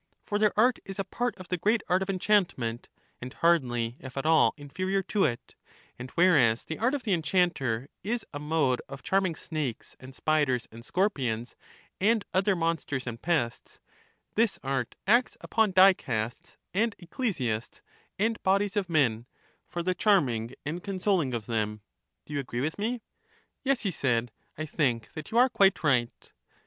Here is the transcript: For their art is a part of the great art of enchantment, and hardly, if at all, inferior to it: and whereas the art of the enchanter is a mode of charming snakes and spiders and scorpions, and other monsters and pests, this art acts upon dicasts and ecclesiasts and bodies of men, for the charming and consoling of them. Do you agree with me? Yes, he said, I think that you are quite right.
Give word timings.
For 0.25 0.39
their 0.39 0.51
art 0.59 0.79
is 0.83 0.97
a 0.97 1.03
part 1.03 1.35
of 1.37 1.49
the 1.49 1.59
great 1.59 1.83
art 1.87 2.01
of 2.01 2.09
enchantment, 2.09 2.89
and 3.21 3.31
hardly, 3.31 3.97
if 3.99 4.17
at 4.17 4.25
all, 4.25 4.55
inferior 4.57 5.03
to 5.03 5.25
it: 5.25 5.53
and 5.99 6.09
whereas 6.15 6.65
the 6.65 6.79
art 6.79 6.95
of 6.95 7.03
the 7.03 7.13
enchanter 7.13 7.87
is 8.03 8.25
a 8.33 8.39
mode 8.39 8.81
of 8.89 9.03
charming 9.03 9.35
snakes 9.35 9.95
and 9.99 10.15
spiders 10.15 10.67
and 10.71 10.83
scorpions, 10.83 11.55
and 11.99 12.25
other 12.33 12.55
monsters 12.55 13.05
and 13.05 13.21
pests, 13.21 13.79
this 14.33 14.57
art 14.63 14.95
acts 15.05 15.37
upon 15.39 15.71
dicasts 15.71 16.57
and 16.73 16.95
ecclesiasts 16.97 17.83
and 18.17 18.41
bodies 18.41 18.75
of 18.75 18.89
men, 18.89 19.27
for 19.67 19.83
the 19.83 19.93
charming 19.93 20.55
and 20.65 20.83
consoling 20.83 21.31
of 21.31 21.45
them. 21.45 21.81
Do 22.25 22.33
you 22.33 22.39
agree 22.39 22.61
with 22.61 22.79
me? 22.79 23.01
Yes, 23.63 23.81
he 23.81 23.91
said, 23.91 24.31
I 24.57 24.65
think 24.65 25.13
that 25.13 25.29
you 25.29 25.37
are 25.37 25.47
quite 25.47 25.83
right. 25.83 26.33